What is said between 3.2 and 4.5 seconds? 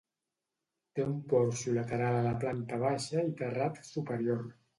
i terrat superior.